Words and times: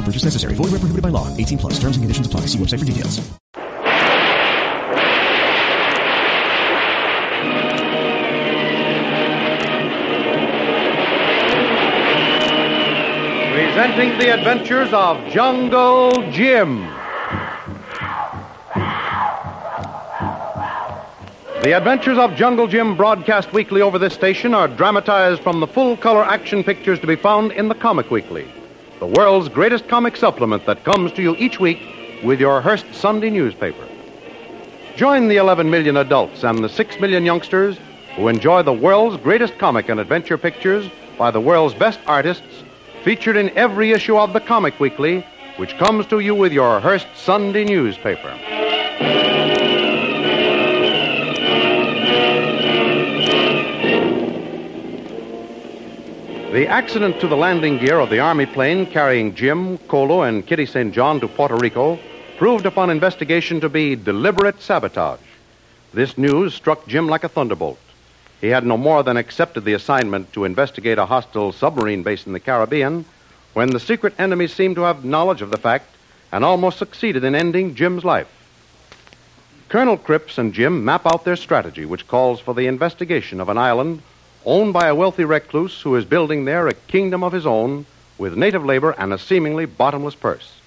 No 0.00 0.06
purchase 0.06 0.24
necessary. 0.24 0.54
Void 0.54 0.70
where 0.70 0.80
prohibited 0.80 1.02
by 1.02 1.10
law. 1.10 1.28
18 1.36 1.58
plus. 1.58 1.74
Terms 1.74 1.96
and 1.96 2.04
conditions 2.04 2.26
apply. 2.26 2.46
See 2.46 2.58
website 2.58 2.78
for 2.78 2.86
details. 2.86 3.20
Presenting 13.52 14.18
the 14.18 14.32
adventures 14.32 14.90
of 14.94 15.18
Jungle 15.30 16.12
Jim. 16.32 16.86
The 21.62 21.76
Adventures 21.76 22.16
of 22.16 22.34
Jungle 22.36 22.66
Jim, 22.66 22.96
broadcast 22.96 23.52
weekly 23.52 23.82
over 23.82 23.98
this 23.98 24.14
station, 24.14 24.54
are 24.54 24.66
dramatized 24.66 25.42
from 25.42 25.60
the 25.60 25.66
full 25.66 25.94
color 25.94 26.24
action 26.24 26.64
pictures 26.64 26.98
to 27.00 27.06
be 27.06 27.16
found 27.16 27.52
in 27.52 27.68
the 27.68 27.74
Comic 27.74 28.10
Weekly, 28.10 28.50
the 29.00 29.06
world's 29.06 29.48
greatest 29.48 29.88
comic 29.88 30.14
supplement 30.14 30.66
that 30.66 30.84
comes 30.84 31.10
to 31.10 31.22
you 31.22 31.34
each 31.36 31.58
week 31.58 31.80
with 32.22 32.38
your 32.38 32.60
Hearst 32.60 32.84
Sunday 32.92 33.30
newspaper. 33.30 33.88
Join 34.94 35.26
the 35.26 35.38
11 35.38 35.70
million 35.70 35.96
adults 35.96 36.44
and 36.44 36.62
the 36.62 36.68
6 36.68 37.00
million 37.00 37.24
youngsters 37.24 37.78
who 38.14 38.28
enjoy 38.28 38.62
the 38.62 38.74
world's 38.74 39.16
greatest 39.16 39.56
comic 39.56 39.88
and 39.88 39.98
adventure 39.98 40.36
pictures 40.36 40.90
by 41.16 41.30
the 41.30 41.40
world's 41.40 41.74
best 41.74 41.98
artists, 42.06 42.62
featured 43.02 43.36
in 43.36 43.48
every 43.56 43.92
issue 43.92 44.18
of 44.18 44.34
the 44.34 44.40
Comic 44.40 44.78
Weekly, 44.78 45.26
which 45.56 45.78
comes 45.78 46.04
to 46.08 46.20
you 46.20 46.34
with 46.34 46.52
your 46.52 46.78
Hearst 46.78 47.06
Sunday 47.16 47.64
newspaper. 47.64 48.36
The 56.52 56.66
accident 56.66 57.20
to 57.20 57.28
the 57.28 57.36
landing 57.36 57.78
gear 57.78 58.00
of 58.00 58.10
the 58.10 58.18
Army 58.18 58.44
plane 58.44 58.84
carrying 58.84 59.36
Jim, 59.36 59.78
Colo, 59.86 60.22
and 60.22 60.44
Kitty 60.44 60.66
St. 60.66 60.92
John 60.92 61.20
to 61.20 61.28
Puerto 61.28 61.54
Rico 61.54 61.96
proved 62.38 62.66
upon 62.66 62.90
investigation 62.90 63.60
to 63.60 63.68
be 63.68 63.94
deliberate 63.94 64.60
sabotage. 64.60 65.20
This 65.94 66.18
news 66.18 66.52
struck 66.52 66.88
Jim 66.88 67.06
like 67.06 67.22
a 67.22 67.28
thunderbolt. 67.28 67.78
He 68.40 68.48
had 68.48 68.66
no 68.66 68.76
more 68.76 69.04
than 69.04 69.16
accepted 69.16 69.64
the 69.64 69.74
assignment 69.74 70.32
to 70.32 70.44
investigate 70.44 70.98
a 70.98 71.06
hostile 71.06 71.52
submarine 71.52 72.02
base 72.02 72.26
in 72.26 72.32
the 72.32 72.40
Caribbean 72.40 73.04
when 73.54 73.70
the 73.70 73.78
secret 73.78 74.14
enemy 74.18 74.48
seemed 74.48 74.74
to 74.74 74.82
have 74.82 75.04
knowledge 75.04 75.42
of 75.42 75.52
the 75.52 75.56
fact 75.56 75.86
and 76.32 76.44
almost 76.44 76.78
succeeded 76.78 77.22
in 77.22 77.36
ending 77.36 77.76
Jim's 77.76 78.04
life. 78.04 78.26
Colonel 79.68 79.96
Cripps 79.96 80.36
and 80.36 80.52
Jim 80.52 80.84
map 80.84 81.06
out 81.06 81.24
their 81.24 81.36
strategy, 81.36 81.84
which 81.84 82.08
calls 82.08 82.40
for 82.40 82.54
the 82.54 82.66
investigation 82.66 83.40
of 83.40 83.48
an 83.48 83.56
island 83.56 84.02
owned 84.44 84.72
by 84.72 84.88
a 84.88 84.94
wealthy 84.94 85.24
recluse 85.24 85.80
who 85.80 85.96
is 85.96 86.04
building 86.04 86.44
there 86.44 86.68
a 86.68 86.74
kingdom 86.74 87.22
of 87.22 87.32
his 87.32 87.46
own 87.46 87.86
with 88.18 88.36
native 88.36 88.64
labor 88.64 88.94
and 88.98 89.12
a 89.12 89.18
seemingly 89.18 89.66
bottomless 89.66 90.14
purse. 90.14 90.60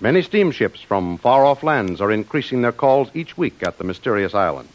Many 0.00 0.22
steamships 0.22 0.80
from 0.80 1.18
far 1.18 1.44
off 1.44 1.62
lands 1.62 2.00
are 2.00 2.10
increasing 2.10 2.62
their 2.62 2.72
calls 2.72 3.10
each 3.14 3.38
week 3.38 3.62
at 3.62 3.78
the 3.78 3.84
mysterious 3.84 4.34
island. 4.34 4.68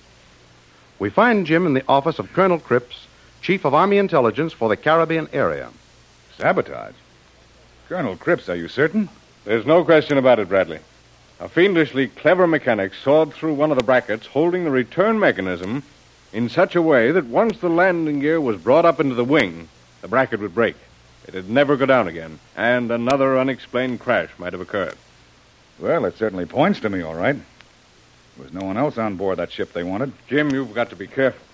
We 0.98 1.10
find 1.10 1.46
Jim 1.46 1.66
in 1.66 1.74
the 1.74 1.84
office 1.88 2.20
of 2.20 2.34
Colonel 2.34 2.60
Cripps, 2.60 3.08
Chief 3.42 3.66
of 3.66 3.74
Army 3.74 3.98
Intelligence 3.98 4.54
for 4.54 4.70
the 4.70 4.78
Caribbean 4.78 5.30
area. 5.34 5.70
Sabotage? 6.38 6.96
Colonel 7.88 8.16
Cripps, 8.16 8.50
are 8.50 8.56
you 8.56 8.68
certain? 8.68 9.10
There's 9.46 9.66
no 9.66 9.84
question 9.84 10.18
about 10.18 10.40
it, 10.40 10.50
Bradley. 10.50 10.80
A 11.40 11.48
fiendishly 11.48 12.08
clever 12.08 12.48
mechanic 12.48 12.94
sawed 12.94 13.34
through 13.34 13.54
one 13.54 13.72
of 13.72 13.78
the 13.78 13.84
brackets 13.84 14.28
holding 14.28 14.64
the 14.64 14.72
return 14.72 15.20
mechanism 15.20 15.84
in 16.32 16.50
such 16.50 16.76
a 16.76 16.82
way 16.82 17.12
that 17.12 17.26
once 17.26 17.58
the 17.60 17.70
landing 17.70 18.20
gear 18.20 18.40
was 18.40 18.58
brought 18.58 18.86
up 18.86 19.00
into 19.00 19.16
the 19.16 19.24
wing, 19.24 19.68
the 20.02 20.08
bracket 20.08 20.40
would 20.40 20.54
break. 20.54 20.76
It'd 21.28 21.50
never 21.50 21.78
go 21.78 21.86
down 21.86 22.08
again, 22.08 22.40
and 22.56 22.92
another 22.92 23.38
unexplained 23.38 24.00
crash 24.00 24.30
might 24.38 24.54
have 24.54 24.62
occurred. 24.62 24.96
Well, 25.80 26.06
it 26.06 26.18
certainly 26.18 26.46
points 26.46 26.80
to 26.82 26.90
me, 26.90 27.02
all 27.02 27.16
right. 27.16 27.36
There 27.36 28.44
was 28.44 28.54
no 28.54 28.66
one 28.66 28.78
else 28.78 28.98
on 28.98 29.16
board 29.16 29.38
that 29.38 29.52
ship 29.52 29.74
they 29.74 29.84
wanted. 29.84 30.14
Jim, 30.28 30.50
you've 30.52 30.74
got 30.74 30.90
to 30.90 30.96
be 30.96 31.08
careful. 31.08 31.46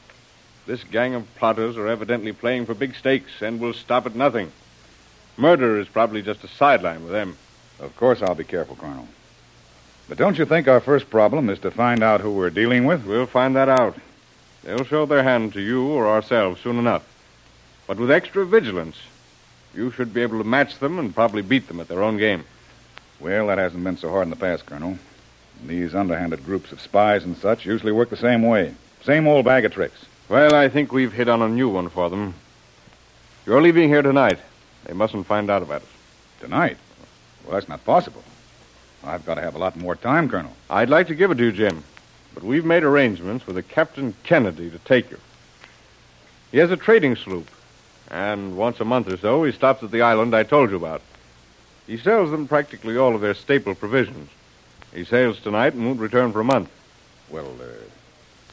This 0.65 0.83
gang 0.83 1.13
of 1.13 1.35
plotters 1.35 1.77
are 1.77 1.87
evidently 1.87 2.31
playing 2.33 2.65
for 2.65 2.73
big 2.73 2.95
stakes 2.95 3.41
and 3.41 3.59
will 3.59 3.73
stop 3.73 4.05
at 4.05 4.15
nothing. 4.15 4.51
Murder 5.37 5.79
is 5.79 5.87
probably 5.87 6.21
just 6.21 6.43
a 6.43 6.47
sideline 6.47 7.03
with 7.03 7.11
them. 7.11 7.37
Of 7.79 7.95
course, 7.97 8.21
I'll 8.21 8.35
be 8.35 8.43
careful, 8.43 8.75
Colonel. 8.75 9.07
But 10.07 10.17
don't 10.17 10.37
you 10.37 10.45
think 10.45 10.67
our 10.67 10.79
first 10.79 11.09
problem 11.09 11.49
is 11.49 11.59
to 11.59 11.71
find 11.71 12.01
out 12.01 12.21
who 12.21 12.31
we're 12.31 12.49
dealing 12.49 12.85
with? 12.85 13.05
We'll 13.05 13.25
find 13.25 13.55
that 13.55 13.69
out. 13.69 13.97
They'll 14.65 14.83
show 14.83 15.05
their 15.05 15.23
hand 15.23 15.53
to 15.53 15.61
you 15.61 15.87
or 15.87 16.07
ourselves 16.07 16.59
soon 16.59 16.79
enough. 16.79 17.03
But 17.85 17.97
with 17.97 18.09
extra 18.09 18.45
vigilance, 18.45 18.97
you 19.75 19.91
should 19.91 20.11
be 20.11 20.23
able 20.23 20.39
to 20.39 20.43
match 20.43 20.79
them 20.79 20.97
and 20.97 21.13
probably 21.13 21.43
beat 21.43 21.67
them 21.67 21.79
at 21.79 21.87
their 21.87 22.01
own 22.01 22.17
game. 22.17 22.43
Well, 23.19 23.47
that 23.47 23.59
hasn't 23.59 23.83
been 23.83 23.97
so 23.97 24.09
hard 24.09 24.23
in 24.23 24.31
the 24.31 24.35
past, 24.35 24.65
Colonel. 24.65 24.97
These 25.65 25.93
underhanded 25.93 26.43
groups 26.43 26.71
of 26.71 26.81
spies 26.81 27.23
and 27.23 27.37
such 27.37 27.65
usually 27.65 27.91
work 27.91 28.09
the 28.09 28.17
same 28.17 28.41
way. 28.41 28.73
Same 29.03 29.27
old 29.27 29.45
bag 29.45 29.65
of 29.65 29.71
tricks. 29.71 30.03
Well, 30.29 30.55
I 30.55 30.67
think 30.67 30.91
we've 30.91 31.13
hit 31.13 31.29
on 31.29 31.43
a 31.43 31.47
new 31.47 31.69
one 31.69 31.89
for 31.89 32.09
them. 32.09 32.33
You're 33.45 33.61
leaving 33.61 33.87
here 33.87 34.01
tonight. 34.01 34.39
They 34.85 34.93
mustn't 34.93 35.27
find 35.27 35.51
out 35.51 35.61
about 35.61 35.83
it. 35.83 35.87
Tonight? 36.41 36.77
Well, 37.43 37.53
that's 37.53 37.69
not 37.69 37.85
possible. 37.85 38.23
I've 39.03 39.25
got 39.25 39.35
to 39.35 39.41
have 39.41 39.53
a 39.53 39.59
lot 39.59 39.75
more 39.75 39.95
time, 39.95 40.27
Colonel. 40.27 40.53
I'd 40.71 40.89
like 40.89 41.07
to 41.07 41.15
give 41.15 41.29
it 41.29 41.35
to 41.35 41.43
you, 41.43 41.51
Jim, 41.51 41.83
but 42.35 42.43
we've 42.43 42.65
made 42.65 42.83
arrangements 42.83 43.47
with 43.47 43.57
a 43.57 43.63
Captain 43.63 44.13
Kennedy 44.23 44.69
to 44.69 44.77
take 44.79 45.09
you. 45.09 45.19
He 46.51 46.59
has 46.59 46.69
a 46.69 46.77
trading 46.77 47.15
sloop, 47.15 47.49
and 48.11 48.55
once 48.55 48.79
a 48.79 48.85
month 48.85 49.11
or 49.11 49.17
so 49.17 49.43
he 49.43 49.51
stops 49.51 49.81
at 49.81 49.91
the 49.91 50.03
island 50.03 50.35
I 50.35 50.43
told 50.43 50.69
you 50.69 50.75
about. 50.75 51.01
He 51.87 51.97
sells 51.97 52.31
them 52.31 52.47
practically 52.47 52.97
all 52.97 53.15
of 53.15 53.21
their 53.21 53.33
staple 53.33 53.73
provisions. 53.73 54.29
He 54.93 55.05
sails 55.05 55.39
tonight 55.39 55.73
and 55.73 55.85
won't 55.85 55.99
return 55.99 56.31
for 56.31 56.41
a 56.41 56.45
month. 56.45 56.69
Well, 57.29 57.53
uh, 57.59 57.65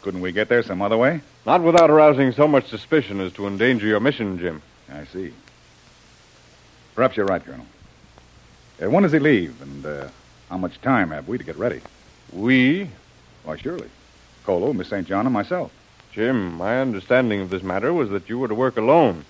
couldn't 0.02 0.20
we 0.20 0.32
get 0.32 0.48
there 0.48 0.62
some 0.62 0.80
other 0.80 0.96
way? 0.96 1.20
Not 1.44 1.62
without 1.62 1.90
arousing 1.90 2.32
so 2.32 2.46
much 2.46 2.68
suspicion 2.68 3.20
as 3.20 3.32
to 3.34 3.46
endanger 3.46 3.86
your 3.86 4.00
mission, 4.00 4.38
Jim. 4.38 4.62
I 4.90 5.04
see. 5.04 5.32
Perhaps 6.94 7.16
you're 7.16 7.26
right, 7.26 7.44
Colonel. 7.44 7.66
Uh, 8.82 8.90
when 8.90 9.02
does 9.02 9.12
he 9.12 9.18
leave, 9.18 9.60
and 9.62 9.86
uh, 9.86 10.08
how 10.50 10.58
much 10.58 10.80
time 10.80 11.10
have 11.10 11.28
we 11.28 11.38
to 11.38 11.44
get 11.44 11.56
ready? 11.56 11.80
We? 12.32 12.88
Why, 13.44 13.56
surely. 13.56 13.88
Colo, 14.44 14.72
Miss 14.72 14.88
St. 14.88 15.06
John, 15.06 15.26
and 15.26 15.32
myself. 15.32 15.72
Jim, 16.12 16.54
my 16.54 16.80
understanding 16.80 17.40
of 17.40 17.50
this 17.50 17.62
matter 17.62 17.92
was 17.92 18.10
that 18.10 18.28
you 18.28 18.38
were 18.38 18.48
to 18.48 18.54
work 18.54 18.76
alone. 18.76 19.24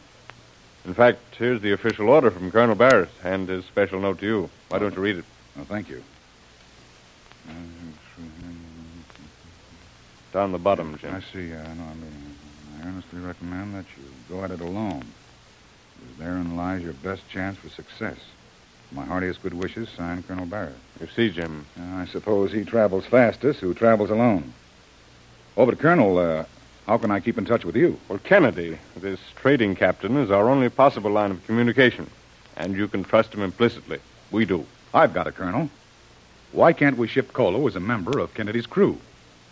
In 0.85 0.95
fact, 0.95 1.21
here's 1.39 1.61
the 1.61 1.73
official 1.73 2.09
order 2.09 2.31
from 2.31 2.51
Colonel 2.51 2.75
Barris 2.75 3.11
and 3.23 3.49
his 3.49 3.65
special 3.67 4.01
note 4.01 4.19
to 4.19 4.27
you. 4.27 4.51
Why 4.69 4.79
don't 4.81 4.95
you 4.95 5.03
read 5.03 5.19
it? 5.19 5.25
Oh, 5.59 5.65
thank 5.65 5.89
you. 5.89 6.03
Down 10.33 10.51
the 10.51 10.59
bottom, 10.59 10.97
Jim. 10.99 11.15
I 11.15 11.21
see. 11.21 11.53
Uh, 11.53 11.63
no, 11.75 11.85
I, 11.85 11.95
mean, 11.95 12.37
I 12.81 12.87
earnestly 12.87 13.21
recommend 13.21 13.75
that 13.75 13.85
you 13.97 14.05
go 14.29 14.43
at 14.43 14.51
it 14.51 14.61
alone. 14.61 15.05
Because 16.01 16.17
therein 16.19 16.57
lies 16.57 16.83
your 16.83 16.95
best 16.95 17.29
chance 17.29 17.59
for 17.59 17.69
success. 17.69 18.17
My 18.95 19.05
heartiest 19.07 19.43
good 19.43 19.55
wishes, 19.55 19.89
signed 19.97 20.29
Colonel 20.29 20.45
Barrett. 20.45 20.77
You 21.01 21.09
see, 21.17 21.31
Jim. 21.31 21.65
Uh, 21.81 21.97
I 21.97 22.07
suppose 22.07 22.53
he 22.53 22.65
travels 22.65 23.07
fastest 23.07 23.61
who 23.61 23.73
travels 23.73 24.11
alone. 24.11 24.53
Oh, 25.57 25.65
but 25.65 25.79
Colonel, 25.79 26.19
uh, 26.19 26.45
how 26.87 26.99
can 26.99 27.11
I 27.11 27.21
keep 27.21 27.39
in 27.39 27.47
touch 27.47 27.65
with 27.65 27.75
you? 27.75 27.99
Well, 28.09 28.19
Kennedy, 28.19 28.79
this 28.97 29.21
trading 29.35 29.77
captain, 29.77 30.19
is 30.19 30.31
our 30.31 30.51
only 30.51 30.69
possible 30.69 31.11
line 31.11 31.31
of 31.31 31.45
communication. 31.47 32.11
And 32.57 32.77
you 32.77 32.87
can 32.87 33.03
trust 33.03 33.33
him 33.33 33.41
implicitly. 33.41 33.99
We 34.31 34.45
do. 34.45 34.67
I've 34.93 35.15
got 35.15 35.27
it, 35.27 35.37
Colonel. 35.37 35.71
Why 36.53 36.75
can't 36.75 36.99
we 36.99 37.09
ship 37.09 37.33
Colo 37.33 37.67
as 37.67 37.77
a 37.77 37.81
member 37.81 38.19
of 38.19 38.35
Kennedy's 38.35 38.67
crew? 38.67 38.99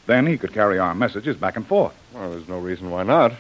Then 0.07 0.27
he 0.27 0.37
could 0.37 0.53
carry 0.53 0.79
our 0.79 0.95
messages 0.95 1.37
back 1.37 1.57
and 1.57 1.67
forth. 1.67 1.95
Well, 2.13 2.31
there's 2.31 2.49
no 2.49 2.59
reason 2.59 2.91
why 2.91 3.05
not. 3.05 3.33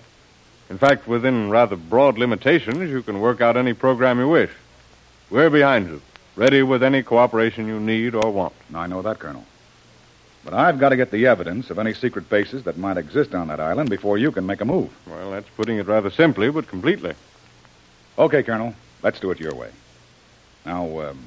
In 0.71 0.79
fact, 0.79 1.07
within 1.07 1.51
rather 1.51 1.77
broad 1.77 2.17
limitations, 2.17 2.89
you 2.89 3.03
can 3.03 3.21
work 3.21 3.43
out 3.43 3.59
any 3.59 3.75
program 3.75 4.19
you 4.19 4.29
wish. 4.29 4.51
We're 5.31 5.49
behind 5.49 5.89
you, 5.89 6.03
ready 6.35 6.65
with 6.65 6.83
any 6.83 7.05
cooperation 7.05 7.69
you 7.69 7.79
need 7.79 8.17
or 8.17 8.33
want. 8.33 8.53
I 8.75 8.89
know 8.89 9.01
that, 9.03 9.21
Colonel. 9.21 9.45
But 10.45 10.55
I've 10.55 10.81
got 10.81 10.89
to 10.89 10.97
get 10.97 11.13
the 11.13 11.29
evidence 11.29 11.71
of 11.71 11.79
any 11.79 11.95
secret 11.95 12.29
bases 12.29 12.65
that 12.65 12.77
might 12.77 12.97
exist 12.97 13.33
on 13.33 13.47
that 13.47 13.61
island 13.61 13.91
before 13.91 14.19
you 14.19 14.33
can 14.33 14.45
make 14.45 14.61
a 14.61 14.65
move. 14.65 14.91
Well, 15.07 15.31
that's 15.31 15.49
putting 15.51 15.79
it 15.79 15.87
rather 15.87 16.11
simply, 16.11 16.51
but 16.51 16.67
completely. 16.67 17.15
Okay, 18.19 18.43
Colonel. 18.43 18.75
Let's 19.05 19.21
do 19.21 19.31
it 19.31 19.39
your 19.39 19.55
way. 19.55 19.71
Now, 20.67 20.99
um, 20.99 21.19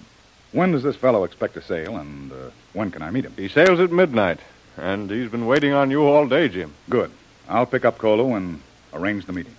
when 0.51 0.73
does 0.73 0.83
this 0.83 0.97
fellow 0.97 1.23
expect 1.23 1.53
to 1.53 1.61
sail, 1.61 1.95
and 1.95 2.29
uh, 2.33 2.49
when 2.73 2.91
can 2.91 3.03
I 3.03 3.09
meet 3.09 3.23
him? 3.23 3.33
He 3.37 3.47
sails 3.47 3.79
at 3.79 3.91
midnight, 3.91 4.39
and 4.75 5.09
he's 5.09 5.31
been 5.31 5.47
waiting 5.47 5.71
on 5.71 5.89
you 5.89 6.05
all 6.05 6.27
day, 6.27 6.49
Jim. 6.49 6.73
Good. 6.89 7.11
I'll 7.47 7.65
pick 7.65 7.85
up 7.85 7.99
Colo 7.99 8.35
and 8.35 8.59
arrange 8.93 9.25
the 9.25 9.33
meeting. 9.33 9.55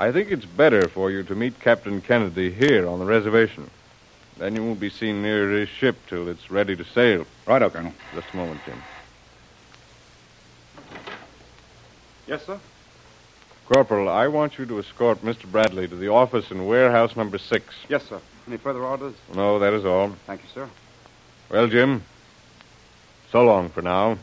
I 0.00 0.12
think 0.12 0.30
it's 0.30 0.44
better 0.44 0.88
for 0.88 1.10
you 1.10 1.24
to 1.24 1.34
meet 1.34 1.58
Captain 1.58 2.00
Kennedy 2.00 2.52
here 2.52 2.86
on 2.86 3.00
the 3.00 3.04
reservation. 3.04 3.68
Then 4.36 4.54
you 4.54 4.64
won't 4.64 4.78
be 4.78 4.90
seen 4.90 5.22
near 5.22 5.50
his 5.50 5.68
ship 5.68 5.96
till 6.06 6.28
it's 6.28 6.52
ready 6.52 6.76
to 6.76 6.84
sail. 6.84 7.26
Righto, 7.46 7.68
Colonel. 7.68 7.92
Just 8.14 8.28
a 8.32 8.36
moment, 8.36 8.60
Jim. 8.64 8.80
Yes, 12.28 12.46
sir? 12.46 12.60
Corporal, 13.66 14.08
I 14.08 14.28
want 14.28 14.56
you 14.56 14.66
to 14.66 14.78
escort 14.78 15.22
Mr. 15.22 15.50
Bradley 15.50 15.88
to 15.88 15.96
the 15.96 16.08
office 16.08 16.52
in 16.52 16.66
warehouse 16.66 17.16
number 17.16 17.36
six. 17.36 17.74
Yes, 17.88 18.04
sir. 18.08 18.20
Any 18.46 18.56
further 18.56 18.84
orders? 18.84 19.14
No, 19.34 19.58
that 19.58 19.72
is 19.72 19.84
all. 19.84 20.10
Thank 20.26 20.42
you, 20.42 20.48
sir. 20.54 20.68
Well, 21.50 21.66
Jim, 21.66 22.04
so 23.32 23.44
long 23.44 23.68
for 23.68 23.82
now. 23.82 24.16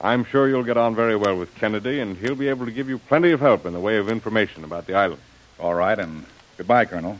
I'm 0.00 0.24
sure 0.24 0.48
you'll 0.48 0.64
get 0.64 0.76
on 0.76 0.94
very 0.94 1.16
well 1.16 1.36
with 1.36 1.54
Kennedy, 1.56 1.98
and 2.00 2.16
he'll 2.16 2.36
be 2.36 2.48
able 2.48 2.66
to 2.66 2.72
give 2.72 2.88
you 2.88 2.98
plenty 2.98 3.32
of 3.32 3.40
help 3.40 3.66
in 3.66 3.72
the 3.72 3.80
way 3.80 3.96
of 3.96 4.08
information 4.08 4.62
about 4.64 4.86
the 4.86 4.94
island. 4.94 5.20
All 5.58 5.74
right, 5.74 5.98
and 5.98 6.24
goodbye, 6.56 6.84
Colonel. 6.84 7.18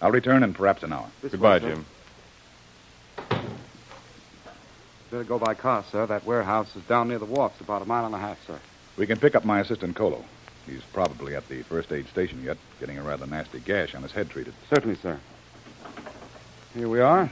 I'll 0.00 0.10
return 0.10 0.42
in 0.42 0.54
perhaps 0.54 0.82
an 0.82 0.92
hour. 0.92 1.08
This 1.22 1.32
Goodbye, 1.32 1.58
way. 1.58 1.70
Jim. 1.70 1.86
Better 5.10 5.24
go 5.24 5.38
by 5.38 5.54
car, 5.54 5.84
sir. 5.90 6.06
That 6.06 6.24
warehouse 6.24 6.74
is 6.76 6.82
down 6.84 7.08
near 7.08 7.18
the 7.18 7.24
wharfs, 7.24 7.60
about 7.60 7.82
a 7.82 7.84
mile 7.84 8.06
and 8.06 8.14
a 8.14 8.18
half, 8.18 8.38
sir. 8.46 8.58
We 8.96 9.06
can 9.06 9.18
pick 9.18 9.34
up 9.34 9.44
my 9.44 9.60
assistant, 9.60 9.96
Colo. 9.96 10.24
He's 10.66 10.82
probably 10.92 11.34
at 11.34 11.48
the 11.48 11.62
first 11.62 11.92
aid 11.92 12.08
station 12.08 12.42
yet, 12.42 12.58
getting 12.78 12.98
a 12.98 13.02
rather 13.02 13.26
nasty 13.26 13.60
gash 13.60 13.94
on 13.94 14.02
his 14.02 14.12
head 14.12 14.28
treated. 14.30 14.54
Certainly, 14.70 14.96
sir. 14.96 15.18
Here 16.74 16.88
we 16.88 17.00
are. 17.00 17.30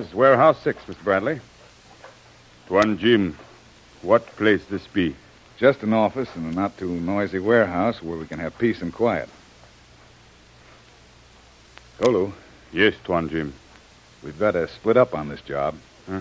Is 0.00 0.14
warehouse 0.14 0.60
six, 0.62 0.82
Mr. 0.84 1.04
Bradley. 1.04 1.40
Tuan 2.66 2.98
Jim, 2.98 3.36
what 4.02 4.26
place 4.36 4.64
this 4.66 4.86
be? 4.86 5.14
Just 5.58 5.82
an 5.82 5.92
office 5.92 6.28
in 6.36 6.46
a 6.46 6.52
not 6.52 6.76
too 6.78 6.88
noisy 6.88 7.38
warehouse 7.38 8.02
where 8.02 8.16
we 8.16 8.26
can 8.26 8.38
have 8.38 8.56
peace 8.58 8.80
and 8.80 8.92
quiet. 8.92 9.28
Colo, 12.00 12.32
Yes, 12.72 12.94
Tuan 13.04 13.28
Jim. 13.28 13.52
we've 14.22 14.38
got 14.38 14.52
to 14.52 14.66
split 14.68 14.96
up 14.96 15.14
on 15.14 15.28
this 15.28 15.40
job. 15.42 15.74
Huh? 16.08 16.20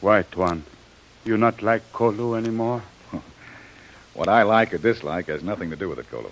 Why, 0.00 0.22
Tuan? 0.22 0.64
You 1.24 1.36
not 1.38 1.62
like 1.62 1.92
Kolo 1.92 2.34
anymore? 2.34 2.82
What 4.14 4.28
I 4.28 4.42
like 4.44 4.72
or 4.72 4.78
dislike 4.78 5.26
has 5.26 5.42
nothing 5.42 5.70
to 5.70 5.76
do 5.76 5.88
with 5.88 5.98
it, 5.98 6.08
Colo. 6.08 6.30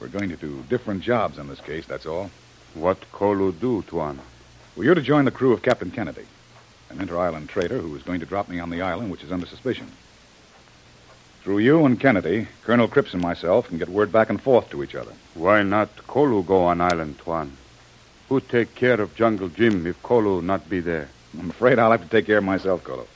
We're 0.00 0.06
going 0.06 0.28
to 0.28 0.36
do 0.36 0.62
different 0.68 1.02
jobs 1.02 1.36
in 1.38 1.48
this 1.48 1.60
case, 1.60 1.84
that's 1.86 2.06
all. 2.06 2.30
What 2.74 2.98
Kolo 3.10 3.50
do, 3.50 3.82
Tuan? 3.88 4.20
Well, 4.78 4.84
you're 4.84 4.94
to 4.94 5.02
join 5.02 5.24
the 5.24 5.32
crew 5.32 5.52
of 5.52 5.60
Captain 5.60 5.90
Kennedy, 5.90 6.24
an 6.88 7.00
inter-island 7.00 7.48
trader 7.48 7.78
who 7.78 7.96
is 7.96 8.04
going 8.04 8.20
to 8.20 8.26
drop 8.26 8.48
me 8.48 8.60
on 8.60 8.70
the 8.70 8.80
island, 8.80 9.10
which 9.10 9.24
is 9.24 9.32
under 9.32 9.44
suspicion. 9.44 9.90
Through 11.42 11.58
you 11.58 11.84
and 11.84 11.98
Kennedy, 11.98 12.46
Colonel 12.62 12.86
Cripps 12.86 13.12
and 13.12 13.20
myself 13.20 13.66
can 13.66 13.78
get 13.78 13.88
word 13.88 14.12
back 14.12 14.30
and 14.30 14.40
forth 14.40 14.70
to 14.70 14.84
each 14.84 14.94
other. 14.94 15.10
Why 15.34 15.64
not 15.64 16.06
Kolo 16.06 16.42
go 16.42 16.62
on 16.62 16.80
island, 16.80 17.18
Tuan? 17.18 17.56
Who 18.28 18.38
take 18.40 18.76
care 18.76 19.00
of 19.00 19.16
Jungle 19.16 19.48
Jim 19.48 19.84
if 19.84 20.00
Kolo 20.04 20.40
not 20.40 20.70
be 20.70 20.78
there? 20.78 21.08
I'm 21.36 21.50
afraid 21.50 21.80
I'll 21.80 21.90
have 21.90 22.04
to 22.04 22.08
take 22.08 22.26
care 22.26 22.38
of 22.38 22.44
myself, 22.44 22.84
Colo. 22.84 23.08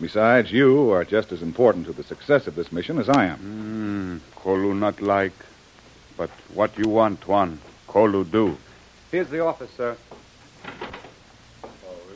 Besides, 0.00 0.50
you 0.50 0.92
are 0.92 1.04
just 1.04 1.30
as 1.30 1.42
important 1.42 1.84
to 1.88 1.92
the 1.92 2.04
success 2.04 2.46
of 2.46 2.54
this 2.54 2.72
mission 2.72 2.98
as 2.98 3.10
I 3.10 3.26
am. 3.26 3.36
Hmm, 3.36 4.16
Kolo 4.34 4.72
not 4.72 5.02
like. 5.02 5.34
But 6.16 6.30
what 6.54 6.78
you 6.78 6.88
want, 6.88 7.20
Tuan, 7.20 7.58
Kolo 7.86 8.24
do. 8.24 8.56
Here's 9.10 9.28
the 9.28 9.40
office, 9.40 9.70
sir. 9.76 9.98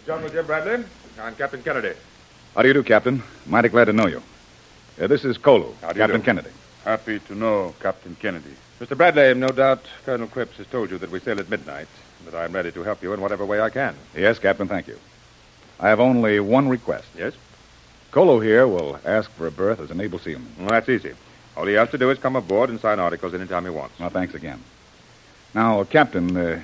Jungle 0.06 0.28
Jim 0.28 0.46
Bradley. 0.46 0.84
I'm 1.20 1.34
Captain 1.34 1.62
Kennedy. 1.62 1.94
How 2.54 2.62
do 2.62 2.68
you 2.68 2.74
do, 2.74 2.82
Captain? 2.82 3.22
Mighty 3.46 3.68
glad 3.68 3.86
to 3.86 3.92
know 3.92 4.06
you. 4.06 4.22
Uh, 5.00 5.06
this 5.06 5.24
is 5.24 5.38
Colo, 5.38 5.74
How 5.80 5.92
do 5.92 5.98
you 5.98 6.02
Captain 6.02 6.20
do? 6.20 6.24
Kennedy. 6.24 6.50
Happy 6.84 7.18
to 7.20 7.34
know, 7.34 7.74
Captain 7.80 8.14
Kennedy. 8.20 8.54
Mr. 8.80 8.96
Bradley, 8.96 9.32
no 9.34 9.48
doubt 9.48 9.82
Colonel 10.04 10.26
Cripps 10.26 10.56
has 10.58 10.66
told 10.66 10.90
you 10.90 10.98
that 10.98 11.10
we 11.10 11.20
sail 11.20 11.40
at 11.40 11.48
midnight, 11.48 11.88
and 12.18 12.32
that 12.32 12.38
I'm 12.38 12.52
ready 12.52 12.70
to 12.72 12.82
help 12.82 13.02
you 13.02 13.12
in 13.14 13.20
whatever 13.20 13.44
way 13.44 13.60
I 13.60 13.70
can. 13.70 13.94
Yes, 14.14 14.38
Captain, 14.38 14.68
thank 14.68 14.86
you. 14.88 14.98
I 15.80 15.88
have 15.88 16.00
only 16.00 16.38
one 16.40 16.68
request. 16.68 17.06
Yes? 17.16 17.32
Colo 18.10 18.38
here 18.40 18.68
will 18.68 18.98
ask 19.04 19.30
for 19.32 19.46
a 19.46 19.50
berth 19.50 19.80
as 19.80 19.90
a 19.90 19.94
naval 19.94 20.18
seaman. 20.18 20.46
Well, 20.58 20.68
that's 20.68 20.88
easy. 20.88 21.14
All 21.56 21.66
he 21.66 21.74
has 21.74 21.90
to 21.90 21.98
do 21.98 22.10
is 22.10 22.18
come 22.18 22.36
aboard 22.36 22.68
and 22.70 22.78
sign 22.78 22.98
articles 23.00 23.34
anytime 23.34 23.64
he 23.64 23.70
wants. 23.70 23.98
Well, 23.98 24.10
thanks 24.10 24.34
again. 24.34 24.60
Now, 25.54 25.82
Captain, 25.84 26.36
uh, 26.36 26.60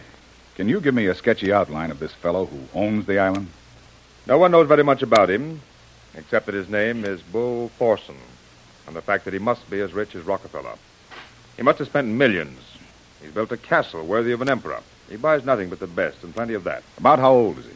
can 0.61 0.69
you 0.69 0.79
give 0.79 0.95
me 0.95 1.07
a 1.07 1.15
sketchy 1.15 1.55
outline 1.55 1.91
of 1.91 2.01
this 2.01 2.13
fellow 2.13 2.45
who 2.45 2.59
owns 2.75 3.07
the 3.07 3.19
island? 3.19 3.49
No 4.27 4.37
one 4.37 4.51
knows 4.51 4.69
very 4.69 4.85
much 4.85 5.01
about 5.01 5.31
him, 5.31 5.63
except 6.15 6.45
that 6.45 6.55
his 6.55 6.69
name 6.69 7.03
is 7.03 7.23
Bull 7.23 7.71
Thorson, 7.79 8.19
and 8.87 8.95
the 8.95 9.01
fact 9.01 9.25
that 9.25 9.33
he 9.33 9.39
must 9.39 9.71
be 9.71 9.81
as 9.81 9.95
rich 9.95 10.15
as 10.15 10.23
Rockefeller. 10.25 10.75
He 11.57 11.63
must 11.63 11.79
have 11.79 11.89
spent 11.89 12.09
millions. 12.09 12.61
He's 13.23 13.31
built 13.31 13.51
a 13.53 13.57
castle 13.57 14.05
worthy 14.05 14.33
of 14.33 14.43
an 14.43 14.51
emperor. 14.51 14.83
He 15.09 15.17
buys 15.17 15.47
nothing 15.47 15.71
but 15.71 15.81
the 15.81 15.87
best, 15.87 16.23
and 16.25 16.35
plenty 16.35 16.53
of 16.53 16.65
that. 16.65 16.83
About 16.99 17.21
how 17.21 17.33
old 17.33 17.59
is 17.59 17.65
he? 17.65 17.73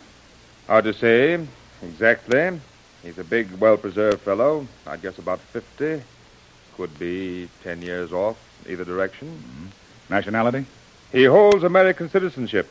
Hard 0.66 0.84
to 0.84 0.92
say 0.92 1.42
exactly. 1.82 2.60
He's 3.02 3.16
a 3.16 3.24
big, 3.24 3.50
well-preserved 3.52 4.20
fellow. 4.20 4.66
I'd 4.86 5.00
guess 5.00 5.16
about 5.16 5.40
50. 5.40 6.02
Could 6.76 6.98
be 6.98 7.48
10 7.62 7.80
years 7.80 8.12
off, 8.12 8.36
either 8.68 8.84
direction. 8.84 9.28
Mm-hmm. 9.28 10.12
Nationality? 10.12 10.66
He 11.14 11.22
holds 11.24 11.62
American 11.62 12.10
citizenship. 12.10 12.68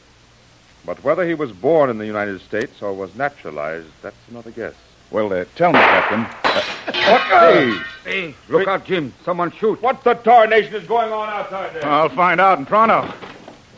But 0.86 1.02
whether 1.02 1.26
he 1.26 1.34
was 1.34 1.54
born 1.54 1.90
in 1.90 1.98
the 1.98 2.06
United 2.06 2.42
States 2.42 2.82
or 2.82 2.92
was 2.92 3.16
naturalized, 3.16 3.88
that's 4.02 4.18
another 4.30 4.52
guess. 4.52 4.74
Well, 5.12 5.32
uh, 5.32 5.46
tell 5.56 5.72
me, 5.72 5.80
Captain. 5.80 6.20
Uh, 6.44 6.62
What? 6.86 7.22
Hey! 7.22 7.74
Hey, 8.04 8.36
look 8.50 8.68
out, 8.68 8.84
Jim. 8.84 9.14
Someone 9.24 9.50
shoot. 9.52 9.82
What 9.82 10.04
the 10.04 10.16
tarnation 10.16 10.76
is 10.76 10.86
going 10.86 11.14
on 11.14 11.30
outside 11.30 11.74
there? 11.74 11.86
I'll 11.86 12.10
find 12.10 12.42
out 12.42 12.60
in 12.60 12.66
pronto. 12.66 13.10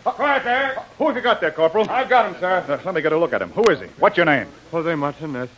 Quiet 0.03 0.43
there! 0.43 0.83
Who 0.97 1.07
have 1.07 1.15
you 1.15 1.21
got 1.21 1.41
there, 1.41 1.51
Corporal? 1.51 1.87
I've 1.89 2.09
got 2.09 2.25
him, 2.33 2.39
sir. 2.39 2.65
Uh, 2.67 2.79
let 2.83 2.95
me 2.95 3.01
get 3.03 3.11
a 3.11 3.17
look 3.17 3.33
at 3.33 3.41
him. 3.43 3.51
Who 3.51 3.63
is 3.69 3.79
he? 3.79 3.85
What's 3.99 4.17
your 4.17 4.25
name? 4.25 4.47
Jose 4.71 4.95
Martinez. 4.95 5.49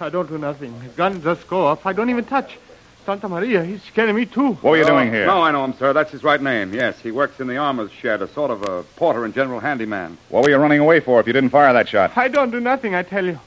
I 0.00 0.10
don't 0.10 0.28
do 0.28 0.36
nothing. 0.36 0.78
His 0.82 0.92
gun 0.92 1.22
just 1.22 1.48
go 1.48 1.64
off. 1.64 1.86
I 1.86 1.94
don't 1.94 2.10
even 2.10 2.24
touch. 2.24 2.58
Santa 3.04 3.28
Maria, 3.28 3.64
he's 3.64 3.82
scaring 3.82 4.16
me 4.16 4.24
too. 4.24 4.54
What 4.54 4.70
were 4.70 4.76
you 4.78 4.84
oh, 4.84 4.88
doing 4.88 5.12
here? 5.12 5.26
No, 5.26 5.42
I 5.42 5.50
know 5.50 5.64
him, 5.64 5.74
sir. 5.74 5.92
That's 5.92 6.10
his 6.10 6.24
right 6.24 6.40
name. 6.40 6.72
Yes, 6.72 6.98
he 7.00 7.10
works 7.10 7.38
in 7.38 7.46
the 7.46 7.58
armor's 7.58 7.92
shed, 7.92 8.22
a 8.22 8.28
sort 8.28 8.50
of 8.50 8.62
a 8.62 8.82
porter 8.96 9.24
and 9.24 9.34
general 9.34 9.60
handyman. 9.60 10.16
What 10.30 10.42
were 10.42 10.50
you 10.50 10.56
running 10.56 10.80
away 10.80 11.00
for 11.00 11.20
if 11.20 11.26
you 11.26 11.32
didn't 11.32 11.50
fire 11.50 11.72
that 11.72 11.88
shot? 11.88 12.16
I 12.16 12.28
don't 12.28 12.50
do 12.50 12.60
nothing, 12.60 12.94
I 12.94 13.02
tell 13.02 13.24
you. 13.24 13.38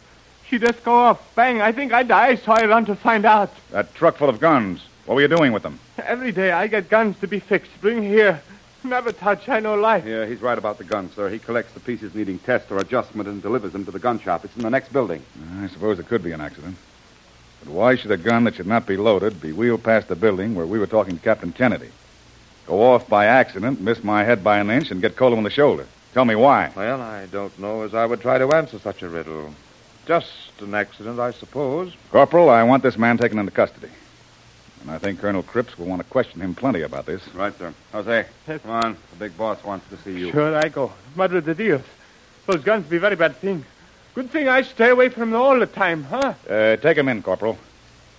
She 0.48 0.60
just 0.60 0.84
go 0.84 0.94
off. 0.94 1.36
Bang. 1.36 1.62
I 1.62 1.72
think 1.72 1.92
I 1.92 2.04
die, 2.04 2.36
so 2.36 2.52
I 2.52 2.66
run 2.66 2.86
to 2.86 2.96
find 2.96 3.26
out. 3.26 3.52
That 3.72 3.94
truck 3.96 4.18
full 4.18 4.30
of 4.30 4.40
guns. 4.40 4.82
What 5.06 5.16
were 5.16 5.22
you 5.22 5.28
doing 5.28 5.52
with 5.52 5.64
them? 5.64 5.80
Every 5.98 6.32
day 6.32 6.52
I 6.52 6.68
get 6.68 6.90
guns 6.90 7.20
to 7.20 7.28
be 7.28 7.40
fixed. 7.40 7.72
Bring 7.82 8.04
here. 8.04 8.42
Never 8.84 9.12
touch. 9.12 9.50
I 9.50 9.60
know 9.60 9.76
life. 9.76 10.06
Yeah, 10.06 10.26
he's 10.26 10.42
right 10.42 10.58
about 10.58 10.78
the 10.78 10.84
guns, 10.84 11.14
sir. 11.16 11.30
He 11.30 11.40
collects 11.40 11.74
the 11.74 11.80
pieces 11.80 12.14
needing 12.14 12.40
test 12.40 12.72
or 12.72 12.78
adjustment 12.78 13.28
and 13.28 13.42
delivers 13.42 13.74
them 13.74 13.84
to 13.86 13.92
the 13.92 14.00
gun 14.00 14.20
shop. 14.20 14.46
It's 14.46 14.56
in 14.56 14.62
the 14.62 14.70
next 14.70 14.94
building. 14.94 15.22
I 15.60 15.68
suppose 15.68 16.00
it 16.00 16.08
could 16.08 16.24
be 16.24 16.32
an 16.32 16.42
accident. 16.42 16.78
But 17.64 17.74
why 17.74 17.96
should 17.96 18.12
a 18.12 18.18
gun 18.18 18.44
that 18.46 18.56
should 18.56 18.68
not 18.68 18.86
be 18.86 18.98
loaded 18.98 19.42
be 19.42 19.52
wheeled 19.52 19.84
past 19.84 20.08
the 20.08 20.16
building 20.16 20.56
where 20.56 20.66
we 20.66 20.80
were 20.80 20.88
talking 20.88 21.18
to 21.18 21.24
Captain 21.24 21.52
Kennedy? 21.52 21.90
Go 22.66 22.82
off 22.82 23.08
by 23.08 23.26
accident, 23.26 23.80
miss 23.80 24.04
my 24.04 24.24
head 24.24 24.44
by 24.44 24.60
an 24.60 24.70
inch, 24.70 24.92
and 24.92 25.02
get 25.02 25.16
Colo 25.16 25.38
in 25.38 25.44
the 25.44 25.50
shoulder. 25.50 25.86
Tell 26.14 26.26
me 26.26 26.36
why. 26.36 26.72
Well, 26.76 27.02
I 27.02 27.26
don't 27.28 27.58
know 27.60 27.84
as 27.84 27.94
I 27.94 28.06
would 28.06 28.22
try 28.22 28.38
to 28.38 28.52
answer 28.54 28.80
such 28.80 29.02
a 29.04 29.10
riddle. 29.10 29.54
Just 30.06 30.32
an 30.62 30.74
accident, 30.74 31.20
I 31.20 31.32
suppose. 31.32 31.94
Corporal, 32.12 32.50
I 32.50 32.64
want 32.64 32.84
this 32.84 32.98
man 32.98 33.18
taken 33.18 33.40
into 33.40 33.52
custody. 33.52 33.90
And 34.82 34.92
I 34.92 34.98
think 34.98 35.20
Colonel 35.20 35.44
Cripps 35.44 35.78
will 35.78 35.88
want 35.88 36.02
to 36.02 36.08
question 36.08 36.40
him 36.40 36.56
plenty 36.56 36.82
about 36.82 37.06
this. 37.06 37.22
Right, 37.34 37.58
sir. 37.58 37.74
Jose, 37.92 38.26
come 38.46 38.72
on. 38.72 38.98
The 39.12 39.16
big 39.18 39.38
boss 39.38 39.64
wants 39.64 39.88
to 39.90 39.98
see 39.98 40.18
you. 40.18 40.32
Sure, 40.32 40.56
I 40.56 40.70
go. 40.70 40.92
Madre 41.16 41.42
de 41.42 41.54
Dios. 41.54 41.82
Those 42.46 42.64
guns 42.64 42.86
be 42.88 42.98
very 42.98 43.16
bad 43.16 43.36
thing. 43.38 43.66
Good 44.18 44.32
thing 44.32 44.48
I 44.48 44.64
stay 44.64 44.90
away 44.90 45.10
from 45.10 45.30
them 45.30 45.40
all 45.40 45.60
the 45.60 45.68
time, 45.68 46.04
huh? 46.06 46.34
Uh, 46.50 46.76
take 46.78 46.98
him 46.98 47.08
in, 47.08 47.22
Corporal. 47.22 47.56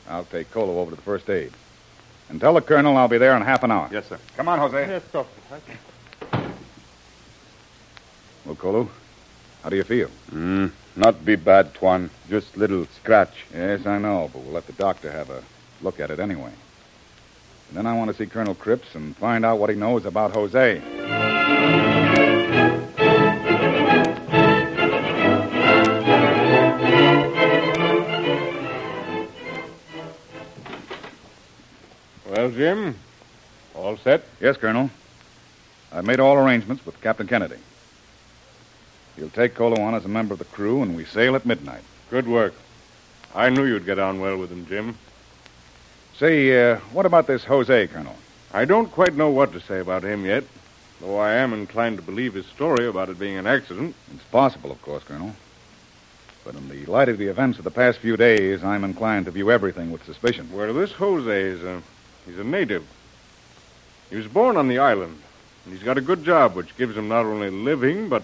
I'll 0.08 0.26
take 0.26 0.48
Colo 0.52 0.78
over 0.78 0.92
to 0.92 0.96
the 0.96 1.02
first 1.02 1.28
aid. 1.28 1.50
And 2.28 2.40
tell 2.40 2.54
the 2.54 2.60
Colonel 2.60 2.96
I'll 2.96 3.08
be 3.08 3.18
there 3.18 3.34
in 3.36 3.42
half 3.42 3.64
an 3.64 3.72
hour. 3.72 3.88
Yes, 3.90 4.06
sir. 4.08 4.16
Come 4.36 4.46
on, 4.46 4.60
Jose. 4.60 4.86
Yes, 4.88 5.02
doctor. 5.12 5.40
Well, 8.44 8.54
Colo, 8.54 8.88
how 9.64 9.70
do 9.70 9.74
you 9.76 9.82
feel? 9.82 10.08
Mm, 10.30 10.70
not 10.94 11.24
be 11.24 11.34
bad, 11.34 11.74
Tuan. 11.74 12.10
Just 12.30 12.56
little 12.56 12.86
scratch. 13.02 13.46
Yes, 13.52 13.84
I 13.84 13.98
know, 13.98 14.30
but 14.32 14.42
we'll 14.42 14.54
let 14.54 14.68
the 14.68 14.74
doctor 14.74 15.10
have 15.10 15.30
a 15.30 15.42
look 15.82 15.98
at 15.98 16.12
it 16.12 16.20
anyway. 16.20 16.52
And 17.70 17.76
then 17.76 17.86
I 17.88 17.94
want 17.94 18.12
to 18.12 18.16
see 18.16 18.26
Colonel 18.26 18.54
Cripps 18.54 18.94
and 18.94 19.16
find 19.16 19.44
out 19.44 19.58
what 19.58 19.68
he 19.68 19.74
knows 19.74 20.04
about 20.04 20.30
Jose. 20.30 21.27
Jim, 32.58 32.96
all 33.76 33.96
set? 33.98 34.24
Yes, 34.40 34.56
Colonel. 34.56 34.90
I've 35.92 36.04
made 36.04 36.18
all 36.18 36.36
arrangements 36.36 36.84
with 36.84 37.00
Captain 37.00 37.28
Kennedy. 37.28 37.54
He'll 39.14 39.30
take 39.30 39.54
Colo 39.54 39.80
on 39.80 39.94
as 39.94 40.04
a 40.04 40.08
member 40.08 40.32
of 40.32 40.40
the 40.40 40.44
crew, 40.44 40.82
and 40.82 40.96
we 40.96 41.04
sail 41.04 41.36
at 41.36 41.46
midnight. 41.46 41.84
Good 42.10 42.26
work. 42.26 42.54
I 43.32 43.48
knew 43.50 43.64
you'd 43.64 43.86
get 43.86 44.00
on 44.00 44.18
well 44.18 44.36
with 44.36 44.50
him, 44.50 44.66
Jim. 44.66 44.98
Say, 46.16 46.72
uh, 46.72 46.78
what 46.92 47.06
about 47.06 47.28
this 47.28 47.44
Jose, 47.44 47.86
Colonel? 47.86 48.16
I 48.52 48.64
don't 48.64 48.90
quite 48.90 49.14
know 49.14 49.30
what 49.30 49.52
to 49.52 49.60
say 49.60 49.78
about 49.78 50.02
him 50.02 50.26
yet, 50.26 50.42
though 51.00 51.16
I 51.16 51.34
am 51.34 51.52
inclined 51.52 51.98
to 51.98 52.02
believe 52.02 52.34
his 52.34 52.46
story 52.46 52.88
about 52.88 53.08
it 53.08 53.20
being 53.20 53.36
an 53.36 53.46
accident. 53.46 53.94
It's 54.12 54.24
possible, 54.32 54.72
of 54.72 54.82
course, 54.82 55.04
Colonel. 55.04 55.32
But 56.44 56.56
in 56.56 56.68
the 56.68 56.86
light 56.86 57.08
of 57.08 57.18
the 57.18 57.28
events 57.28 57.58
of 57.58 57.64
the 57.64 57.70
past 57.70 57.98
few 57.98 58.16
days, 58.16 58.64
I'm 58.64 58.82
inclined 58.82 59.26
to 59.26 59.30
view 59.30 59.52
everything 59.52 59.92
with 59.92 60.04
suspicion. 60.04 60.50
Well, 60.52 60.74
this 60.74 60.90
Jose 60.90 61.40
is 61.40 61.62
a, 61.62 61.82
he's 62.28 62.38
a 62.38 62.44
native. 62.44 62.86
He 64.10 64.16
was 64.16 64.26
born 64.26 64.56
on 64.56 64.68
the 64.68 64.78
island, 64.78 65.20
and 65.64 65.74
he's 65.74 65.82
got 65.82 65.98
a 65.98 66.02
good 66.02 66.24
job 66.24 66.54
which 66.54 66.76
gives 66.76 66.96
him 66.96 67.08
not 67.08 67.24
only 67.24 67.48
a 67.48 67.50
living, 67.50 68.08
but 68.08 68.22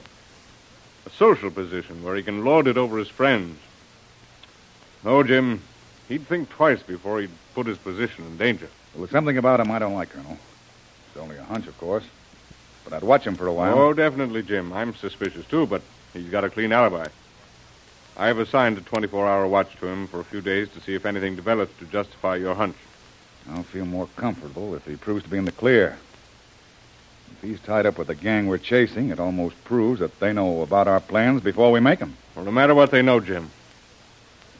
a 1.06 1.10
social 1.10 1.50
position 1.50 2.02
where 2.02 2.16
he 2.16 2.22
can 2.22 2.44
lord 2.44 2.66
it 2.66 2.78
over 2.78 2.98
his 2.98 3.08
friends. 3.08 3.58
No, 5.02 5.22
Jim, 5.22 5.62
he'd 6.08 6.26
think 6.26 6.48
twice 6.48 6.82
before 6.82 7.20
he'd 7.20 7.30
put 7.54 7.66
his 7.66 7.78
position 7.78 8.24
in 8.24 8.36
danger. 8.38 8.68
Well, 8.94 9.00
there's 9.00 9.10
something 9.10 9.36
about 9.36 9.60
him 9.60 9.70
I 9.70 9.78
don't 9.78 9.94
like, 9.94 10.10
Colonel. 10.10 10.38
It's 11.08 11.16
only 11.18 11.36
a 11.36 11.44
hunch, 11.44 11.66
of 11.66 11.76
course. 11.78 12.04
But 12.84 12.94
I'd 12.94 13.02
watch 13.02 13.26
him 13.26 13.34
for 13.34 13.46
a 13.46 13.52
while. 13.52 13.78
Oh, 13.78 13.92
definitely, 13.92 14.42
Jim. 14.42 14.72
I'm 14.72 14.94
suspicious, 14.94 15.46
too, 15.46 15.66
but 15.66 15.82
he's 16.12 16.30
got 16.30 16.44
a 16.44 16.50
clean 16.50 16.72
alibi. 16.72 17.08
I 18.16 18.28
have 18.28 18.38
assigned 18.38 18.78
a 18.78 18.80
24 18.80 19.26
hour 19.26 19.46
watch 19.46 19.74
to 19.80 19.86
him 19.86 20.06
for 20.06 20.20
a 20.20 20.24
few 20.24 20.40
days 20.40 20.68
to 20.70 20.80
see 20.80 20.94
if 20.94 21.04
anything 21.04 21.34
develops 21.34 21.76
to 21.80 21.86
justify 21.86 22.36
your 22.36 22.54
hunch. 22.54 22.76
I'll 23.50 23.62
feel 23.62 23.84
more 23.84 24.08
comfortable 24.16 24.74
if 24.74 24.86
he 24.86 24.96
proves 24.96 25.22
to 25.24 25.28
be 25.28 25.38
in 25.38 25.44
the 25.44 25.52
clear. 25.52 25.98
If 27.32 27.42
he's 27.42 27.60
tied 27.60 27.86
up 27.86 27.98
with 27.98 28.06
the 28.08 28.14
gang 28.14 28.46
we're 28.46 28.58
chasing, 28.58 29.10
it 29.10 29.20
almost 29.20 29.62
proves 29.64 30.00
that 30.00 30.18
they 30.20 30.32
know 30.32 30.62
about 30.62 30.88
our 30.88 31.00
plans 31.00 31.42
before 31.42 31.70
we 31.70 31.80
make 31.80 31.98
them. 31.98 32.16
Well, 32.34 32.44
no 32.44 32.50
matter 32.50 32.74
what 32.74 32.90
they 32.90 33.02
know, 33.02 33.20
Jim, 33.20 33.50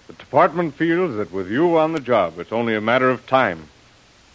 the 0.06 0.12
department 0.12 0.74
feels 0.74 1.16
that 1.16 1.32
with 1.32 1.50
you 1.50 1.78
on 1.78 1.92
the 1.92 2.00
job, 2.00 2.38
it's 2.38 2.52
only 2.52 2.74
a 2.74 2.80
matter 2.80 3.08
of 3.10 3.26
time 3.26 3.68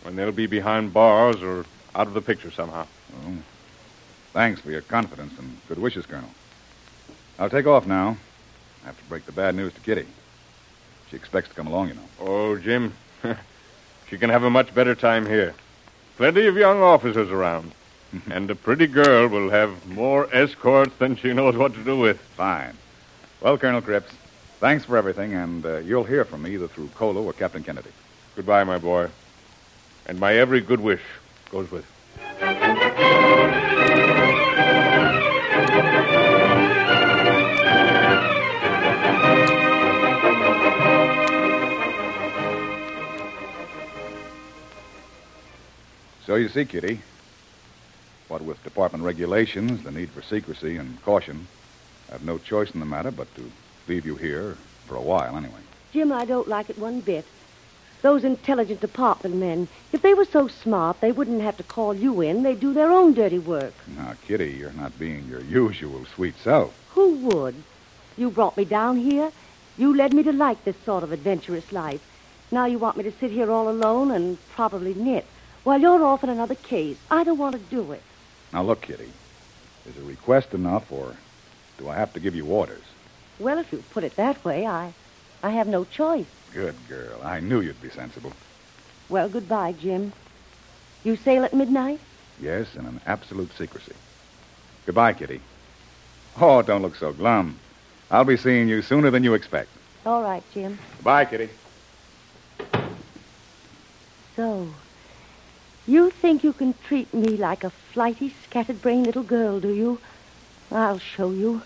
when 0.03 0.15
they'll 0.15 0.31
be 0.31 0.47
behind 0.47 0.93
bars 0.93 1.41
or 1.43 1.65
out 1.93 2.07
of 2.07 2.13
the 2.13 2.21
picture 2.21 2.51
somehow. 2.51 2.87
Well, 3.23 3.35
thanks 4.33 4.61
for 4.61 4.71
your 4.71 4.81
confidence 4.81 5.37
and 5.37 5.57
good 5.67 5.79
wishes, 5.79 6.05
Colonel. 6.05 6.29
I'll 7.37 7.49
take 7.49 7.67
off 7.67 7.85
now. 7.85 8.17
I 8.83 8.87
have 8.87 8.97
to 8.97 9.05
break 9.05 9.25
the 9.25 9.31
bad 9.31 9.55
news 9.55 9.73
to 9.73 9.79
Kitty. 9.81 10.07
She 11.09 11.15
expects 11.15 11.49
to 11.49 11.55
come 11.55 11.67
along, 11.67 11.89
you 11.89 11.93
know. 11.95 12.07
Oh, 12.19 12.57
Jim, 12.57 12.93
she 14.09 14.17
can 14.17 14.29
have 14.29 14.43
a 14.43 14.49
much 14.49 14.73
better 14.73 14.95
time 14.95 15.25
here. 15.25 15.53
Plenty 16.17 16.47
of 16.47 16.55
young 16.55 16.81
officers 16.81 17.29
around. 17.29 17.71
and 18.31 18.49
a 18.49 18.55
pretty 18.55 18.87
girl 18.87 19.27
will 19.27 19.49
have 19.49 19.87
more 19.87 20.27
escorts 20.33 20.95
than 20.97 21.15
she 21.15 21.33
knows 21.33 21.55
what 21.55 21.73
to 21.73 21.83
do 21.83 21.97
with. 21.97 22.19
Fine. 22.35 22.75
Well, 23.41 23.57
Colonel 23.57 23.81
Cripps, 23.81 24.11
thanks 24.59 24.85
for 24.85 24.97
everything, 24.97 25.33
and 25.33 25.65
uh, 25.65 25.77
you'll 25.77 26.03
hear 26.03 26.25
from 26.25 26.41
me 26.43 26.55
either 26.55 26.67
through 26.67 26.89
Colo 26.95 27.21
or 27.23 27.33
Captain 27.33 27.63
Kennedy. 27.63 27.91
Goodbye, 28.35 28.63
my 28.63 28.77
boy. 28.77 29.09
And 30.07 30.19
my 30.19 30.33
every 30.33 30.61
good 30.61 30.79
wish 30.79 31.01
goes 31.51 31.69
with. 31.71 31.85
So 46.29 46.35
you 46.35 46.47
see, 46.47 46.63
Kitty, 46.63 47.01
what 48.27 48.43
with 48.43 48.63
department 48.63 49.03
regulations, 49.03 49.81
the 49.81 49.89
need 49.89 50.11
for 50.11 50.21
secrecy 50.21 50.77
and 50.77 51.03
caution, 51.03 51.47
I 52.07 52.11
have 52.11 52.23
no 52.23 52.37
choice 52.37 52.69
in 52.69 52.79
the 52.79 52.85
matter 52.85 53.09
but 53.09 53.33
to 53.33 53.51
leave 53.87 54.05
you 54.05 54.15
here 54.15 54.55
for 54.85 54.93
a 54.93 55.01
while, 55.01 55.35
anyway. 55.35 55.59
Jim, 55.91 56.11
I 56.11 56.25
don't 56.25 56.47
like 56.47 56.69
it 56.69 56.77
one 56.77 56.99
bit. 56.99 57.25
Those 58.03 58.23
intelligent 58.23 58.79
department 58.79 59.37
men, 59.37 59.69
if 59.91 60.03
they 60.03 60.13
were 60.13 60.23
so 60.23 60.47
smart, 60.47 61.01
they 61.01 61.11
wouldn't 61.11 61.41
have 61.41 61.57
to 61.57 61.63
call 61.63 61.95
you 61.95 62.21
in. 62.21 62.43
They'd 62.43 62.59
do 62.59 62.73
their 62.73 62.91
own 62.91 63.15
dirty 63.15 63.39
work. 63.39 63.73
Now, 63.97 64.13
Kitty, 64.27 64.51
you're 64.51 64.71
not 64.73 64.99
being 64.99 65.25
your 65.27 65.41
usual 65.41 66.05
sweet 66.13 66.35
self. 66.43 66.75
Who 66.91 67.15
would? 67.25 67.55
You 68.17 68.29
brought 68.29 68.55
me 68.55 68.65
down 68.65 68.97
here. 68.97 69.31
You 69.79 69.95
led 69.95 70.13
me 70.13 70.21
to 70.21 70.31
like 70.31 70.63
this 70.63 70.77
sort 70.85 71.03
of 71.03 71.11
adventurous 71.11 71.71
life. 71.71 72.05
Now 72.51 72.67
you 72.67 72.77
want 72.77 72.97
me 72.97 73.03
to 73.05 73.11
sit 73.13 73.31
here 73.31 73.49
all 73.49 73.67
alone 73.67 74.11
and 74.11 74.37
probably 74.51 74.93
knit 74.93 75.25
while 75.63 75.79
you're 75.79 76.03
off 76.03 76.23
in 76.23 76.29
another 76.29 76.55
case. 76.55 76.97
I 77.09 77.23
don't 77.23 77.37
want 77.37 77.55
to 77.55 77.61
do 77.75 77.91
it. 77.91 78.01
Now, 78.53 78.63
look, 78.63 78.81
Kitty. 78.81 79.11
Is 79.87 79.97
a 79.97 80.05
request 80.05 80.53
enough, 80.53 80.91
or 80.91 81.15
do 81.77 81.89
I 81.89 81.95
have 81.95 82.13
to 82.13 82.19
give 82.19 82.35
you 82.35 82.45
orders? 82.45 82.83
Well, 83.39 83.57
if 83.57 83.71
you 83.71 83.83
put 83.91 84.03
it 84.03 84.15
that 84.17 84.43
way, 84.43 84.67
I, 84.67 84.93
I 85.41 85.51
have 85.51 85.67
no 85.67 85.85
choice. 85.85 86.27
Good 86.53 86.75
girl. 86.87 87.21
I 87.23 87.39
knew 87.39 87.61
you'd 87.61 87.81
be 87.81 87.89
sensible. 87.89 88.33
Well, 89.07 89.29
goodbye, 89.29 89.71
Jim. 89.73 90.13
You 91.03 91.15
sail 91.15 91.43
at 91.43 91.53
midnight? 91.53 91.99
Yes, 92.41 92.75
in 92.75 92.85
an 92.85 93.01
absolute 93.05 93.51
secrecy. 93.57 93.93
Goodbye, 94.85 95.13
Kitty. 95.13 95.41
Oh, 96.39 96.61
don't 96.61 96.81
look 96.81 96.95
so 96.95 97.11
glum. 97.11 97.57
I'll 98.11 98.25
be 98.25 98.37
seeing 98.37 98.67
you 98.67 98.81
sooner 98.81 99.09
than 99.11 99.23
you 99.23 99.33
expect. 99.33 99.69
All 100.05 100.21
right, 100.21 100.43
Jim. 100.53 100.77
Goodbye, 100.97 101.25
Kitty. 101.25 101.49
So, 104.35 104.67
you 105.89 106.11
think 106.11 106.43
you 106.43 106.53
can 106.53 106.75
treat 106.87 107.11
me 107.13 107.35
like 107.35 107.63
a 107.63 107.71
flighty, 107.71 108.33
scattered-brained 108.43 109.07
little 109.07 109.23
girl, 109.23 109.59
do 109.59 109.73
you? 109.73 109.99
I'll 110.71 110.99
show 110.99 111.31
you. 111.31 111.63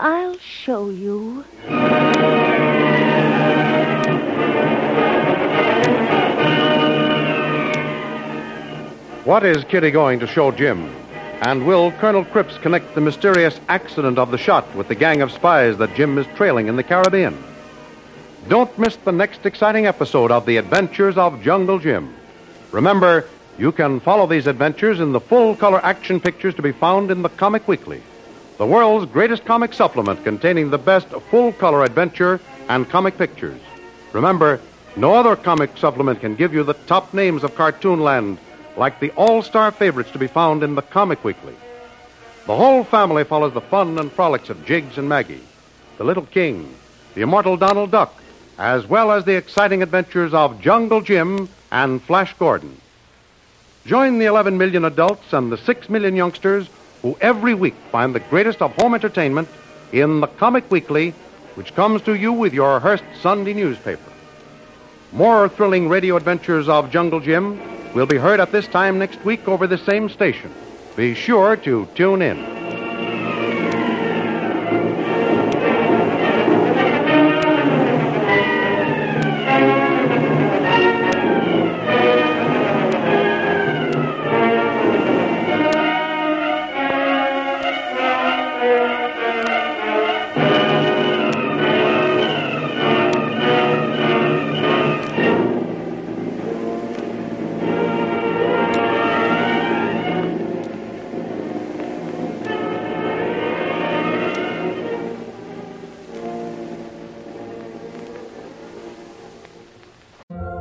I'll 0.00 0.38
show 0.38 0.90
you. 0.90 1.44
What 9.24 9.44
is 9.44 9.62
Kitty 9.64 9.92
going 9.92 10.18
to 10.18 10.26
show 10.26 10.50
Jim? 10.50 10.92
And 11.42 11.64
will 11.64 11.92
Colonel 11.92 12.24
Cripps 12.24 12.58
connect 12.58 12.96
the 12.96 13.00
mysterious 13.00 13.60
accident 13.68 14.18
of 14.18 14.32
the 14.32 14.38
shot 14.38 14.74
with 14.74 14.88
the 14.88 14.96
gang 14.96 15.22
of 15.22 15.30
spies 15.30 15.78
that 15.78 15.94
Jim 15.94 16.18
is 16.18 16.26
trailing 16.34 16.66
in 16.66 16.74
the 16.74 16.82
Caribbean? 16.82 17.38
Don't 18.48 18.76
miss 18.78 18.96
the 18.96 19.12
next 19.12 19.46
exciting 19.46 19.86
episode 19.86 20.32
of 20.32 20.44
The 20.44 20.56
Adventures 20.56 21.16
of 21.16 21.40
Jungle 21.40 21.78
Jim. 21.78 22.14
Remember, 22.72 23.26
you 23.58 23.72
can 23.72 24.00
follow 24.00 24.26
these 24.26 24.46
adventures 24.46 25.00
in 25.00 25.12
the 25.12 25.20
full 25.20 25.56
color 25.56 25.84
action 25.84 26.20
pictures 26.20 26.54
to 26.56 26.62
be 26.62 26.72
found 26.72 27.10
in 27.10 27.22
the 27.22 27.28
Comic 27.28 27.66
Weekly, 27.66 28.02
the 28.58 28.66
world's 28.66 29.10
greatest 29.10 29.44
comic 29.44 29.72
supplement 29.72 30.22
containing 30.24 30.70
the 30.70 30.78
best 30.78 31.08
full 31.30 31.52
color 31.52 31.84
adventure 31.84 32.40
and 32.68 32.88
comic 32.88 33.16
pictures. 33.16 33.60
Remember, 34.12 34.60
no 34.96 35.14
other 35.14 35.36
comic 35.36 35.76
supplement 35.76 36.20
can 36.20 36.34
give 36.34 36.52
you 36.52 36.62
the 36.62 36.74
top 36.74 37.14
names 37.14 37.44
of 37.44 37.54
cartoonland 37.54 38.38
like 38.76 39.00
the 39.00 39.10
all 39.12 39.42
star 39.42 39.70
favorites 39.70 40.10
to 40.12 40.18
be 40.18 40.26
found 40.26 40.62
in 40.62 40.74
the 40.74 40.82
Comic 40.82 41.24
Weekly. 41.24 41.54
The 42.46 42.56
whole 42.56 42.84
family 42.84 43.24
follows 43.24 43.52
the 43.52 43.60
fun 43.60 43.98
and 43.98 44.10
frolics 44.10 44.50
of 44.50 44.64
Jiggs 44.64 44.98
and 44.98 45.08
Maggie, 45.08 45.42
the 45.98 46.04
Little 46.04 46.26
King, 46.26 46.74
the 47.14 47.22
immortal 47.22 47.56
Donald 47.56 47.90
Duck, 47.90 48.14
as 48.56 48.86
well 48.86 49.10
as 49.12 49.24
the 49.24 49.36
exciting 49.36 49.82
adventures 49.82 50.32
of 50.32 50.60
Jungle 50.60 51.00
Jim 51.00 51.48
and 51.70 52.02
Flash 52.02 52.34
Gordon. 52.38 52.80
Join 53.86 54.18
the 54.18 54.26
11 54.26 54.58
million 54.58 54.84
adults 54.84 55.32
and 55.32 55.50
the 55.50 55.56
6 55.56 55.88
million 55.88 56.14
youngsters 56.16 56.68
who 57.02 57.16
every 57.20 57.54
week 57.54 57.74
find 57.90 58.14
the 58.14 58.20
greatest 58.20 58.60
of 58.60 58.74
home 58.76 58.94
entertainment 58.94 59.48
in 59.92 60.20
the 60.20 60.26
Comic 60.26 60.70
Weekly, 60.70 61.10
which 61.54 61.74
comes 61.74 62.02
to 62.02 62.14
you 62.14 62.32
with 62.32 62.52
your 62.52 62.80
Hearst 62.80 63.04
Sunday 63.20 63.54
newspaper. 63.54 64.12
More 65.12 65.48
thrilling 65.48 65.88
radio 65.88 66.16
adventures 66.16 66.68
of 66.68 66.90
Jungle 66.90 67.20
Jim 67.20 67.58
will 67.94 68.06
be 68.06 68.18
heard 68.18 68.40
at 68.40 68.52
this 68.52 68.66
time 68.66 68.98
next 68.98 69.24
week 69.24 69.48
over 69.48 69.66
the 69.66 69.78
same 69.78 70.08
station. 70.08 70.52
Be 70.96 71.14
sure 71.14 71.56
to 71.56 71.88
tune 71.94 72.20
in. 72.20 72.67